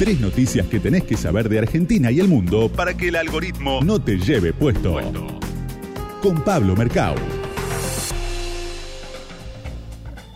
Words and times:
Tres 0.00 0.18
noticias 0.18 0.66
que 0.66 0.80
tenés 0.80 1.04
que 1.04 1.14
saber 1.14 1.46
de 1.50 1.58
Argentina 1.58 2.10
y 2.10 2.20
el 2.20 2.26
mundo 2.26 2.72
para 2.72 2.96
que 2.96 3.08
el 3.08 3.16
algoritmo 3.16 3.80
no 3.82 4.00
te 4.00 4.16
lleve 4.16 4.54
puesto. 4.54 4.98
Con 6.22 6.40
Pablo 6.42 6.74
Mercado. 6.74 7.16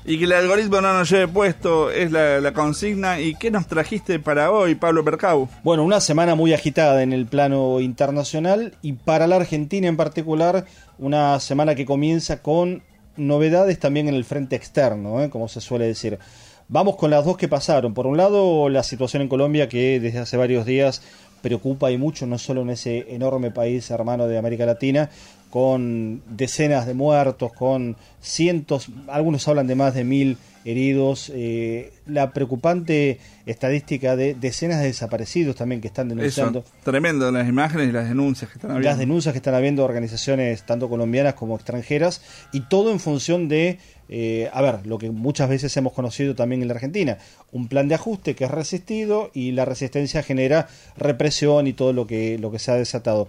Y 0.04 0.18
que 0.18 0.24
el 0.26 0.32
algoritmo 0.32 0.82
no 0.82 0.92
nos 0.92 1.08
lleve 1.08 1.28
puesto 1.28 1.90
es 1.90 2.12
la, 2.12 2.42
la 2.42 2.52
consigna. 2.52 3.20
¿Y 3.20 3.36
qué 3.36 3.50
nos 3.50 3.66
trajiste 3.66 4.18
para 4.18 4.50
hoy, 4.50 4.74
Pablo 4.74 5.02
Mercado? 5.02 5.48
Bueno, 5.62 5.82
una 5.82 6.02
semana 6.02 6.34
muy 6.34 6.52
agitada 6.52 7.02
en 7.02 7.14
el 7.14 7.24
plano 7.24 7.80
internacional 7.80 8.74
y 8.82 8.92
para 8.92 9.26
la 9.26 9.36
Argentina 9.36 9.88
en 9.88 9.96
particular, 9.96 10.66
una 10.98 11.40
semana 11.40 11.74
que 11.74 11.86
comienza 11.86 12.42
con 12.42 12.82
novedades 13.16 13.78
también 13.78 14.08
en 14.08 14.14
el 14.14 14.24
frente 14.24 14.56
externo, 14.56 15.22
¿eh? 15.22 15.30
como 15.30 15.48
se 15.48 15.60
suele 15.60 15.86
decir. 15.86 16.18
Vamos 16.68 16.96
con 16.96 17.10
las 17.10 17.24
dos 17.24 17.36
que 17.36 17.48
pasaron. 17.48 17.92
Por 17.94 18.06
un 18.06 18.16
lado, 18.16 18.68
la 18.68 18.82
situación 18.82 19.22
en 19.22 19.28
Colombia 19.28 19.68
que 19.68 20.00
desde 20.00 20.20
hace 20.20 20.36
varios 20.36 20.64
días 20.64 21.02
preocupa 21.44 21.90
y 21.90 21.98
mucho, 21.98 22.26
no 22.26 22.38
solo 22.38 22.62
en 22.62 22.70
ese 22.70 23.04
enorme 23.14 23.50
país 23.50 23.90
hermano 23.90 24.26
de 24.26 24.38
América 24.38 24.64
Latina, 24.64 25.10
con 25.50 26.22
decenas 26.26 26.86
de 26.86 26.94
muertos, 26.94 27.52
con 27.52 27.96
cientos, 28.18 28.88
algunos 29.08 29.46
hablan 29.46 29.66
de 29.66 29.74
más 29.74 29.94
de 29.94 30.04
mil 30.04 30.38
heridos, 30.64 31.30
eh, 31.34 31.92
la 32.06 32.32
preocupante 32.32 33.20
estadística 33.44 34.16
de 34.16 34.34
decenas 34.34 34.80
de 34.80 34.86
desaparecidos 34.86 35.54
también 35.54 35.82
que 35.82 35.88
están 35.88 36.08
denunciando. 36.08 36.60
Eso, 36.60 36.72
tremendo 36.82 37.30
las 37.30 37.46
imágenes 37.46 37.90
y 37.90 37.92
las 37.92 38.08
denuncias 38.08 38.50
que 38.50 38.56
están 38.56 38.70
habiendo. 38.70 38.88
Las 38.88 38.98
denuncias 38.98 39.32
que 39.34 39.38
están 39.38 39.54
habiendo 39.54 39.84
organizaciones 39.84 40.64
tanto 40.64 40.88
colombianas 40.88 41.34
como 41.34 41.54
extranjeras 41.56 42.22
y 42.52 42.60
todo 42.60 42.90
en 42.90 42.98
función 42.98 43.46
de, 43.48 43.78
eh, 44.08 44.50
a 44.52 44.60
ver, 44.62 44.86
lo 44.86 44.98
que 44.98 45.10
muchas 45.10 45.48
veces 45.48 45.76
hemos 45.76 45.92
conocido 45.92 46.34
también 46.34 46.62
en 46.62 46.68
la 46.68 46.74
Argentina, 46.74 47.18
un 47.52 47.68
plan 47.68 47.88
de 47.88 47.94
ajuste 47.94 48.34
que 48.34 48.44
es 48.44 48.50
resistido 48.50 49.30
y 49.32 49.52
la 49.52 49.64
resistencia 49.64 50.22
genera 50.22 50.68
represión 50.96 51.66
y 51.66 51.72
todo 51.72 51.92
lo 51.92 52.06
que, 52.06 52.38
lo 52.38 52.50
que 52.50 52.58
se 52.58 52.70
ha 52.70 52.76
desatado. 52.76 53.28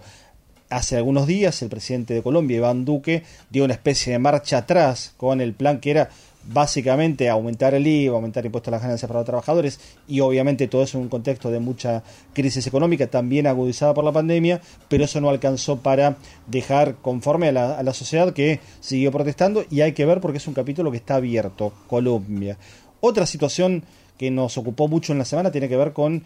Hace 0.68 0.96
algunos 0.96 1.26
días 1.26 1.62
el 1.62 1.68
presidente 1.68 2.12
de 2.12 2.22
Colombia, 2.22 2.56
Iván 2.56 2.84
Duque, 2.84 3.22
dio 3.50 3.64
una 3.64 3.74
especie 3.74 4.12
de 4.12 4.18
marcha 4.18 4.58
atrás 4.58 5.14
con 5.16 5.40
el 5.40 5.54
plan 5.54 5.80
que 5.80 5.92
era 5.92 6.10
básicamente 6.52 7.28
aumentar 7.28 7.74
el 7.74 7.86
IVA, 7.86 8.14
aumentar 8.16 8.44
impuestos 8.44 8.68
a 8.68 8.72
las 8.72 8.82
ganancias 8.82 9.08
para 9.08 9.20
los 9.20 9.26
trabajadores 9.26 9.80
y 10.06 10.20
obviamente 10.20 10.68
todo 10.68 10.82
eso 10.82 10.98
en 10.98 11.04
un 11.04 11.08
contexto 11.08 11.50
de 11.50 11.60
mucha 11.60 12.02
crisis 12.32 12.66
económica 12.66 13.06
también 13.06 13.46
agudizada 13.46 13.94
por 13.94 14.04
la 14.04 14.12
pandemia, 14.12 14.60
pero 14.88 15.04
eso 15.04 15.20
no 15.20 15.28
alcanzó 15.28 15.78
para 15.78 16.16
dejar 16.46 16.96
conforme 16.96 17.48
a 17.48 17.52
la, 17.52 17.78
a 17.78 17.82
la 17.82 17.92
sociedad 17.92 18.32
que 18.32 18.60
siguió 18.80 19.12
protestando 19.12 19.64
y 19.70 19.80
hay 19.80 19.92
que 19.92 20.06
ver 20.06 20.20
porque 20.20 20.38
es 20.38 20.46
un 20.46 20.54
capítulo 20.54 20.90
que 20.90 20.98
está 20.98 21.16
abierto, 21.16 21.72
Colombia. 21.88 22.58
Otra 23.00 23.26
situación 23.26 23.84
que 24.18 24.30
nos 24.30 24.56
ocupó 24.56 24.88
mucho 24.88 25.12
en 25.12 25.18
la 25.18 25.24
semana 25.24 25.50
tiene 25.50 25.68
que 25.68 25.76
ver 25.76 25.92
con 25.92 26.24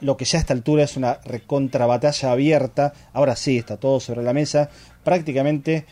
lo 0.00 0.16
que 0.16 0.24
ya 0.24 0.38
a 0.38 0.40
esta 0.40 0.54
altura 0.54 0.84
es 0.84 0.96
una 0.96 1.20
recontra 1.24 1.86
batalla 1.86 2.32
abierta, 2.32 2.92
ahora 3.12 3.36
sí 3.36 3.58
está 3.58 3.76
todo 3.76 4.00
sobre 4.00 4.22
la 4.22 4.32
mesa, 4.32 4.70
prácticamente 5.04 5.84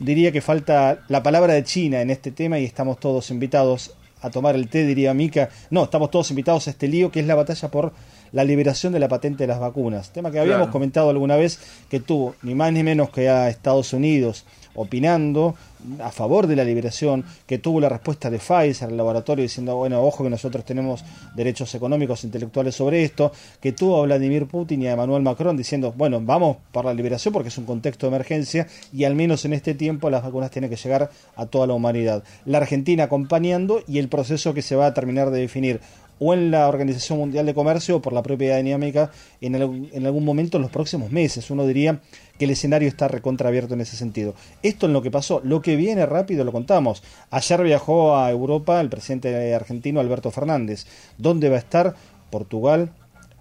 diría 0.00 0.32
que 0.32 0.40
falta 0.40 1.04
la 1.08 1.22
palabra 1.22 1.54
de 1.54 1.62
China 1.62 2.00
en 2.00 2.10
este 2.10 2.32
tema 2.32 2.58
y 2.58 2.64
estamos 2.64 2.98
todos 2.98 3.30
invitados 3.30 3.94
a 4.22 4.28
tomar 4.30 4.54
el 4.54 4.68
té, 4.68 4.84
diría 4.84 5.14
Mica. 5.14 5.48
No, 5.70 5.84
estamos 5.84 6.10
todos 6.10 6.30
invitados 6.30 6.66
a 6.66 6.70
este 6.70 6.88
lío 6.88 7.10
que 7.12 7.20
es 7.20 7.26
la 7.26 7.34
batalla 7.36 7.70
por 7.70 7.92
la 8.32 8.44
liberación 8.44 8.92
de 8.92 8.98
la 9.00 9.08
patente 9.08 9.44
de 9.44 9.48
las 9.48 9.60
vacunas. 9.60 10.12
Tema 10.12 10.30
que 10.30 10.38
habíamos 10.38 10.64
Claro. 10.64 10.72
comentado 10.72 11.10
alguna 11.10 11.36
vez 11.36 11.58
que 11.88 12.00
tuvo 12.00 12.34
ni 12.42 12.54
más 12.54 12.72
ni 12.72 12.82
menos 12.82 13.10
que 13.10 13.28
a 13.28 13.48
Estados 13.48 13.92
Unidos 13.92 14.44
opinando 14.74 15.54
a 16.00 16.10
favor 16.10 16.46
de 16.46 16.56
la 16.56 16.64
liberación, 16.64 17.24
que 17.46 17.58
tuvo 17.58 17.80
la 17.80 17.88
respuesta 17.88 18.30
de 18.30 18.38
Pfizer, 18.38 18.90
el 18.90 18.96
laboratorio, 18.96 19.42
diciendo, 19.42 19.76
bueno, 19.76 20.02
ojo 20.02 20.24
que 20.24 20.30
nosotros 20.30 20.64
tenemos 20.64 21.04
derechos 21.34 21.74
económicos, 21.74 22.24
intelectuales 22.24 22.74
sobre 22.74 23.02
esto, 23.04 23.32
que 23.60 23.72
tuvo 23.72 23.98
a 24.00 24.02
Vladimir 24.02 24.46
Putin 24.46 24.82
y 24.82 24.86
a 24.88 24.92
Emmanuel 24.92 25.22
Macron 25.22 25.56
diciendo, 25.56 25.92
bueno, 25.96 26.20
vamos 26.22 26.58
por 26.72 26.84
la 26.84 26.94
liberación 26.94 27.32
porque 27.32 27.48
es 27.48 27.58
un 27.58 27.64
contexto 27.64 28.06
de 28.08 28.14
emergencia 28.16 28.66
y 28.92 29.04
al 29.04 29.14
menos 29.14 29.44
en 29.44 29.52
este 29.52 29.74
tiempo 29.74 30.10
las 30.10 30.22
vacunas 30.22 30.50
tienen 30.50 30.70
que 30.70 30.76
llegar 30.76 31.10
a 31.36 31.46
toda 31.46 31.66
la 31.66 31.74
humanidad. 31.74 32.22
La 32.44 32.58
Argentina 32.58 33.04
acompañando 33.04 33.82
y 33.86 33.98
el 33.98 34.08
proceso 34.08 34.54
que 34.54 34.62
se 34.62 34.76
va 34.76 34.86
a 34.86 34.94
terminar 34.94 35.30
de 35.30 35.40
definir 35.40 35.80
o 36.22 36.34
en 36.34 36.50
la 36.50 36.68
Organización 36.68 37.18
Mundial 37.18 37.46
de 37.46 37.54
Comercio 37.54 37.96
o 37.96 38.02
por 38.02 38.12
la 38.12 38.22
propia 38.22 38.58
dinámica 38.58 39.10
en, 39.40 39.54
algún- 39.56 39.88
en 39.92 40.04
algún 40.04 40.22
momento 40.22 40.58
en 40.58 40.62
los 40.62 40.70
próximos 40.70 41.10
meses. 41.10 41.50
Uno 41.50 41.66
diría 41.66 42.00
que 42.38 42.44
el 42.44 42.50
escenario 42.50 42.88
está 42.88 43.08
recontraabierto 43.08 43.72
en 43.72 43.80
ese 43.80 43.96
sentido. 43.96 44.34
Esto 44.62 44.84
en 44.84 44.92
lo 44.92 45.00
que 45.00 45.10
pasó, 45.10 45.40
lo 45.44 45.62
que 45.62 45.69
viene 45.76 46.06
rápido 46.06 46.44
lo 46.44 46.52
contamos. 46.52 47.02
Ayer 47.30 47.62
viajó 47.62 48.16
a 48.16 48.30
Europa 48.30 48.80
el 48.80 48.88
presidente 48.88 49.54
argentino 49.54 50.00
Alberto 50.00 50.30
Fernández. 50.30 50.86
¿Dónde 51.18 51.48
va 51.48 51.56
a 51.56 51.60
estar? 51.60 51.94
Portugal, 52.30 52.92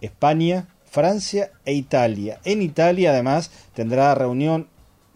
España, 0.01 0.67
Francia 0.85 1.51
e 1.65 1.73
Italia. 1.73 2.39
En 2.43 2.61
Italia 2.61 3.11
además 3.11 3.51
tendrá 3.73 4.15
reunión 4.15 4.67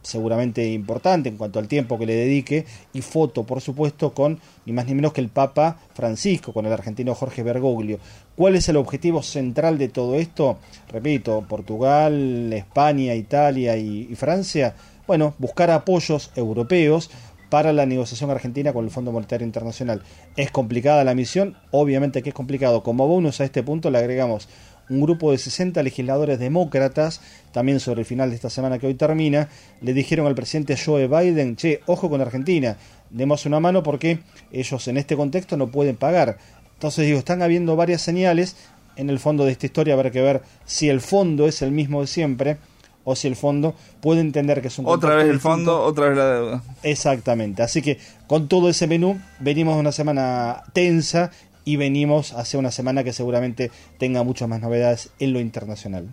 seguramente 0.04 0.68
importante 0.72 1.30
en 1.30 1.38
cuanto 1.38 1.60
al 1.60 1.68
tiempo 1.68 1.98
que 1.98 2.06
le 2.06 2.16
dedique 2.16 2.66
y 2.92 3.02
foto 3.02 3.46
por 3.46 3.62
supuesto 3.62 4.14
con 4.14 4.40
ni 4.66 4.74
más 4.74 4.86
ni 4.86 4.94
menos 4.94 5.14
que 5.14 5.22
el 5.22 5.30
Papa 5.30 5.80
Francisco 5.94 6.54
con 6.54 6.66
el 6.66 6.74
argentino 6.74 7.16
Jorge 7.16 7.42
Bergoglio. 7.42 8.00
¿Cuál 8.36 8.56
es 8.56 8.68
el 8.70 8.78
objetivo 8.78 9.24
central 9.24 9.78
de 9.78 9.90
todo 9.90 10.16
esto? 10.16 10.58
Repito, 10.92 11.46
Portugal, 11.48 12.52
España, 12.54 13.16
Italia 13.16 13.78
y, 13.78 14.08
y 14.12 14.16
Francia. 14.16 14.76
Bueno, 15.06 15.36
buscar 15.38 15.70
apoyos 15.70 16.32
europeos 16.36 17.12
para 17.50 17.74
la 17.74 17.86
negociación 17.86 18.32
argentina 18.32 18.72
con 18.72 18.86
el 18.86 18.90
Fondo 18.90 19.12
Monetario 19.12 19.46
Internacional. 19.46 20.02
¿Es 20.38 20.50
complicada 20.50 21.04
la 21.04 21.14
misión? 21.14 21.58
Obviamente 21.72 22.24
que 22.24 22.30
es 22.30 22.36
complicado. 22.36 22.84
Como 22.84 23.06
bonus 23.06 23.42
a 23.42 23.44
este 23.44 23.64
punto 23.64 23.92
le 23.92 23.98
agregamos 23.98 24.48
un 24.90 25.02
grupo 25.02 25.32
de 25.32 25.38
60 25.38 25.84
legisladores 25.84 26.40
demócratas, 26.40 27.20
también 27.52 27.82
sobre 27.82 28.00
el 28.00 28.06
final 28.06 28.30
de 28.30 28.38
esta 28.38 28.50
semana 28.50 28.80
que 28.80 28.88
hoy 28.88 28.94
termina, 28.94 29.50
le 29.82 29.94
dijeron 29.94 30.26
al 30.26 30.36
presidente 30.36 30.78
Joe 30.78 31.08
Biden, 31.08 31.58
che, 31.58 31.82
ojo 31.86 32.10
con 32.10 32.22
Argentina, 32.22 32.78
demos 33.10 33.46
una 33.46 33.60
mano 33.60 33.84
porque 33.84 34.20
ellos 34.54 34.88
en 34.88 34.96
este 34.96 35.18
contexto 35.18 35.58
no 35.58 35.68
pueden 35.70 35.98
pagar. 35.98 36.38
Entonces 36.76 37.06
digo, 37.06 37.20
están 37.20 37.42
habiendo 37.42 37.76
varias 37.76 38.02
señales 38.02 38.56
en 38.96 39.10
el 39.10 39.20
fondo 39.20 39.44
de 39.44 39.52
esta 39.52 39.66
historia, 39.66 39.96
habrá 39.96 40.12
que 40.12 40.22
ver 40.22 40.44
si 40.66 40.88
el 40.88 41.02
fondo 41.02 41.46
es 41.48 41.62
el 41.62 41.72
mismo 41.72 42.00
de 42.00 42.08
siempre 42.08 42.58
o 43.04 43.16
si 43.16 43.28
el 43.28 43.36
fondo 43.36 43.76
puede 44.02 44.22
entender 44.22 44.62
que 44.62 44.68
es 44.70 44.80
un 44.80 44.86
Otra 44.88 45.16
vez 45.16 45.26
el 45.26 45.34
distinto. 45.34 45.50
fondo, 45.50 45.82
otra 45.84 46.08
vez 46.10 46.18
la 46.18 46.26
deuda. 46.34 46.64
Exactamente. 46.84 47.62
Así 47.64 47.82
que 47.82 47.98
con 48.28 48.48
todo 48.48 48.70
ese 48.70 48.88
menú 48.88 49.20
venimos 49.40 49.76
de 49.76 49.82
una 49.82 49.92
semana 49.92 50.64
tensa 50.74 51.32
y 51.66 51.76
venimos 51.78 52.34
hacia 52.34 52.60
una 52.60 52.72
semana 52.72 53.04
que 53.04 53.14
seguramente 53.14 53.72
tenga 53.98 54.24
muchas 54.24 54.48
más 54.50 54.62
novedades 54.62 55.10
en 55.20 55.34
lo 55.34 55.40
internacional. 55.40 56.08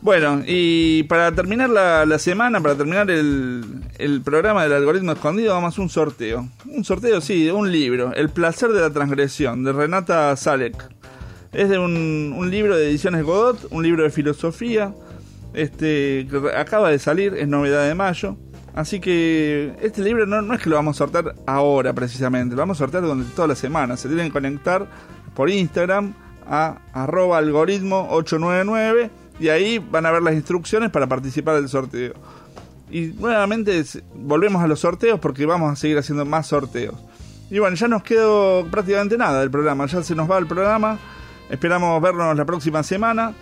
Bueno, 0.00 0.42
y 0.46 1.02
para 1.04 1.32
terminar 1.34 1.68
la, 1.70 2.06
la 2.06 2.18
semana, 2.18 2.60
para 2.60 2.76
terminar 2.76 3.10
el, 3.10 3.77
el 3.98 4.22
programa 4.22 4.62
del 4.62 4.72
algoritmo 4.72 5.12
escondido, 5.12 5.52
vamos 5.54 5.76
a 5.76 5.82
un 5.82 5.88
sorteo. 5.88 6.48
Un 6.66 6.84
sorteo, 6.84 7.20
sí, 7.20 7.50
un 7.50 7.70
libro, 7.70 8.14
El 8.14 8.30
placer 8.30 8.70
de 8.70 8.80
la 8.80 8.90
transgresión, 8.90 9.64
de 9.64 9.72
Renata 9.72 10.34
Salek. 10.36 10.76
Es 11.52 11.68
de 11.68 11.78
un, 11.78 12.48
libro 12.48 12.76
de 12.76 12.88
ediciones 12.88 13.24
Godot, 13.24 13.66
un 13.70 13.82
libro 13.82 14.04
de 14.04 14.10
filosofía, 14.10 14.94
este 15.52 16.28
que 16.30 16.52
acaba 16.56 16.90
de 16.90 16.98
salir, 17.00 17.34
es 17.34 17.48
novedad 17.48 17.88
de 17.88 17.94
mayo. 17.94 18.36
Así 18.74 19.00
que 19.00 19.74
este 19.82 20.02
libro 20.02 20.26
no, 20.26 20.42
no 20.42 20.54
es 20.54 20.62
que 20.62 20.70
lo 20.70 20.76
vamos 20.76 20.96
a 20.96 20.98
sortear 20.98 21.34
ahora 21.46 21.92
precisamente, 21.92 22.54
lo 22.54 22.60
vamos 22.60 22.76
a 22.76 22.84
sortear 22.84 23.02
durante 23.02 23.34
toda 23.34 23.48
la 23.48 23.56
semana. 23.56 23.96
Se 23.96 24.06
tienen 24.06 24.26
que 24.26 24.32
conectar 24.32 24.86
por 25.34 25.50
Instagram 25.50 26.14
a 26.46 26.78
arroba 26.92 27.38
algoritmo 27.38 28.06
899 28.10 29.10
y 29.40 29.48
ahí 29.48 29.78
van 29.78 30.06
a 30.06 30.12
ver 30.12 30.22
las 30.22 30.34
instrucciones 30.34 30.90
para 30.90 31.08
participar 31.08 31.56
del 31.56 31.68
sorteo. 31.68 32.14
Y 32.90 33.08
nuevamente 33.18 33.84
volvemos 34.14 34.62
a 34.62 34.66
los 34.66 34.80
sorteos 34.80 35.20
porque 35.20 35.44
vamos 35.46 35.72
a 35.72 35.76
seguir 35.76 35.98
haciendo 35.98 36.24
más 36.24 36.46
sorteos. 36.46 36.94
Y 37.50 37.58
bueno, 37.58 37.76
ya 37.76 37.88
nos 37.88 38.02
quedó 38.02 38.66
prácticamente 38.70 39.16
nada 39.16 39.40
del 39.40 39.50
programa, 39.50 39.86
ya 39.86 40.02
se 40.02 40.14
nos 40.14 40.30
va 40.30 40.38
el 40.38 40.46
programa. 40.46 40.98
Esperamos 41.50 42.00
vernos 42.02 42.36
la 42.36 42.44
próxima 42.44 42.82
semana. 42.82 43.32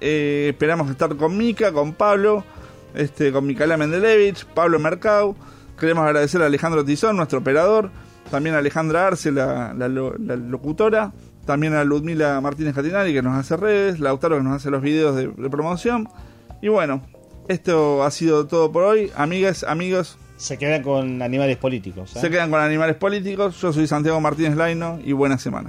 Eh, 0.00 0.48
esperamos 0.50 0.90
estar 0.90 1.14
con 1.16 1.36
Mica, 1.36 1.72
con 1.72 1.92
Pablo, 1.92 2.44
este, 2.94 3.32
con 3.32 3.46
Micaela 3.46 3.76
Mendelevich, 3.76 4.44
Pablo 4.46 4.78
Mercado. 4.78 5.34
Queremos 5.78 6.04
agradecer 6.04 6.40
a 6.42 6.46
Alejandro 6.46 6.84
Tizón, 6.84 7.16
nuestro 7.16 7.38
operador, 7.40 7.90
también 8.30 8.54
a 8.54 8.58
Alejandra 8.58 9.06
Arce, 9.06 9.30
la, 9.32 9.74
la 9.74 9.88
lo- 9.88 10.16
la 10.18 10.36
locutora, 10.36 11.12
también 11.46 11.74
a 11.74 11.84
Ludmila 11.84 12.40
Martínez 12.40 12.74
Catinari, 12.74 13.12
que 13.12 13.22
nos 13.22 13.36
hace 13.36 13.56
redes, 13.56 14.00
Lautaro, 14.00 14.36
que 14.38 14.42
nos 14.42 14.54
hace 14.56 14.70
los 14.70 14.82
videos 14.82 15.16
de, 15.16 15.28
de 15.28 15.50
promoción. 15.50 16.08
Y 16.62 16.68
bueno, 16.68 17.02
esto 17.48 18.04
ha 18.04 18.10
sido 18.10 18.46
todo 18.46 18.70
por 18.70 18.84
hoy. 18.84 19.10
Amigas, 19.16 19.64
amigos, 19.64 20.18
Se 20.36 20.56
quedan 20.56 20.82
con 20.84 21.20
animales 21.20 21.56
políticos. 21.56 22.14
¿eh? 22.14 22.20
se 22.20 22.30
quedan 22.30 22.50
con 22.50 22.60
animales 22.60 22.94
políticos. 22.94 23.60
Yo 23.60 23.72
soy 23.72 23.88
Santiago 23.88 24.20
Martínez 24.20 24.54
Laino 24.56 25.00
y 25.04 25.12
buena 25.12 25.36
semana. 25.38 25.66